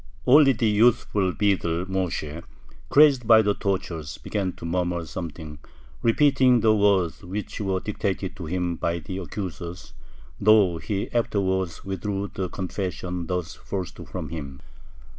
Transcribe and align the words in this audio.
Only 0.25 0.53
the 0.53 0.65
youthful 0.67 1.31
beadle 1.31 1.85
Moyshe, 1.85 2.41
crazed 2.89 3.27
by 3.27 3.43
the 3.43 3.53
tortures, 3.53 4.17
began 4.17 4.51
to 4.53 4.65
murmur 4.65 5.05
something, 5.05 5.59
repeating 6.01 6.61
the 6.61 6.73
words 6.75 7.23
which 7.23 7.61
were 7.61 7.79
dictated 7.79 8.35
to 8.37 8.47
him 8.47 8.77
by 8.77 8.97
the 8.97 9.19
accusers, 9.19 9.93
though 10.39 10.79
he 10.79 11.11
afterwards 11.13 11.85
withdrew 11.85 12.31
the 12.33 12.49
confession 12.49 13.27
thus 13.27 13.53
forced 13.53 13.97
from 14.07 14.29
him. 14.29 14.61